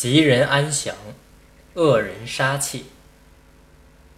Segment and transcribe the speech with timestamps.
[0.00, 0.94] 吉人安详，
[1.74, 2.84] 恶人杀气。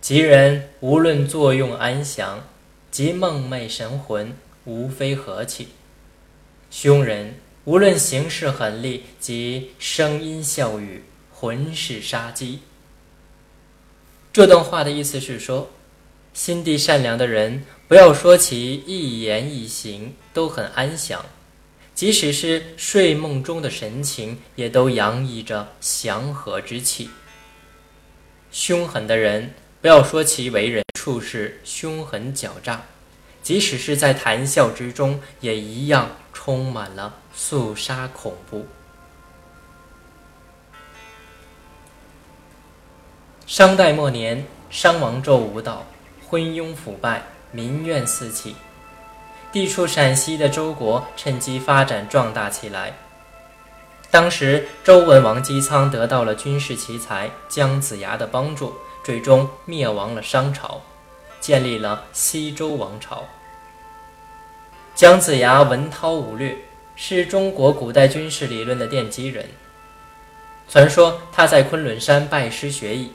[0.00, 2.44] 吉人无论作用安详，
[2.92, 4.36] 即梦寐神魂，
[4.66, 5.70] 无非和气；
[6.70, 7.34] 凶人
[7.64, 11.02] 无论行事狠厉，即声音笑语，
[11.32, 12.60] 浑是杀机。
[14.32, 15.70] 这段话的意思是说，
[16.32, 21.26] 心地善良的人，不要说其一言一行都很安详。
[21.94, 27.08] 即使是睡梦中的神情，也都洋溢着祥和之气。
[28.50, 32.82] 凶狠的人，不要说其为人处事凶狠狡诈，
[33.42, 38.66] 即使是在谈笑之中，也一样充满了肃杀恐怖。
[43.46, 45.86] 商代末年，商王纣无道，
[46.26, 47.22] 昏庸腐败，
[47.52, 48.56] 民怨四起。
[49.54, 52.92] 地处陕西的周国趁机发展壮大起来。
[54.10, 60.80] 当时周文王姬苍得到了军事奇才姜子牙的帮助，最终灭亡了商朝，
[61.38, 63.22] 建立了西周王朝。
[64.96, 66.56] 姜子牙文韬武略，
[66.96, 69.48] 是中国古代军事理论的奠基人。
[70.68, 73.12] 传说他在昆仑山拜师学艺。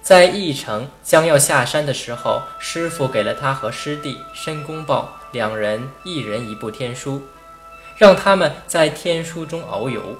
[0.00, 7.26] 在义城将要下山的时候，师傅给了他和师弟申公豹两人一人一部天书，
[7.96, 10.16] 让他们在天书中遨游。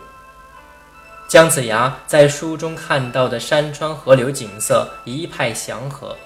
[1.28, 6.16] 姜子牙在书中看到的山川河流景色一派祥和，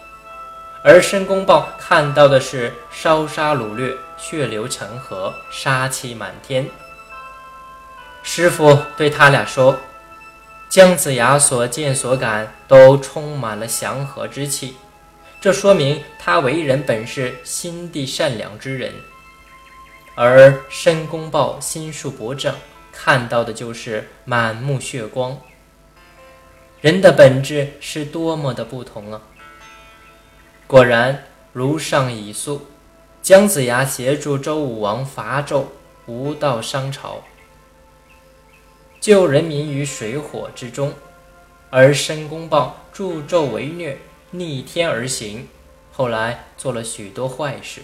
[0.83, 6.69] 而申公豹看到的是烧杀掳掠、血流成河、杀气满天。
[8.23, 9.77] 师傅对他俩说。
[10.69, 14.77] 姜子牙所见所感都充满了祥和之气，
[15.41, 18.93] 这说明他为人本是心地善良之人。
[20.15, 22.55] 而申公豹心术不正，
[22.91, 25.39] 看到的就是满目血光。
[26.81, 29.21] 人的本质是多么的不同啊！
[30.67, 32.67] 果然如上已述，
[33.21, 35.65] 姜子牙协助周武王伐纣，
[36.07, 37.23] 无道商朝。
[39.01, 40.93] 救人民于水火之中，
[41.71, 43.99] 而申公豹助纣为虐，
[44.31, 45.49] 逆天而行，
[45.93, 47.83] 后来做了许多坏事。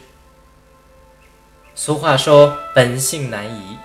[1.74, 3.76] 俗话说：“本性难移。”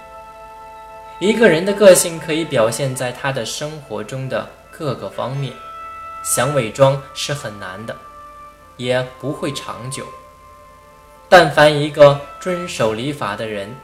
[1.19, 5.53] 一个人的个性可以表现在他的生活中的各个方面，
[6.23, 7.95] 想伪装是很难的，
[8.75, 10.05] 也不会长久。
[11.29, 13.75] 但凡一个遵守礼法的人，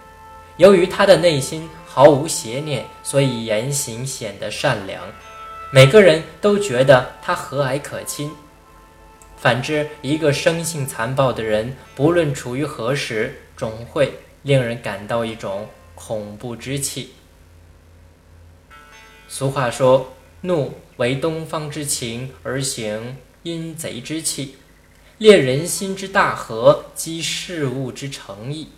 [0.58, 1.70] 由于他的内心。
[1.86, 5.00] 毫无邪念，所以言行显得善良，
[5.70, 8.36] 每个人都觉得他和蔼可亲。
[9.44, 17.12] 反之，一个生性残暴的人，不论处于何时，总会令人感到一种恐怖之气。
[19.28, 24.56] 俗话说：“怒为东方之情，而行阴贼之气，
[25.18, 28.70] 烈人心之大河，积事物之诚意。”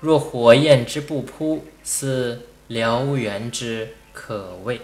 [0.00, 4.78] 若火焰之不扑，似燎原之可畏。